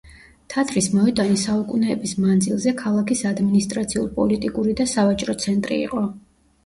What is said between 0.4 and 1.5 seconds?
თათრის მოედანი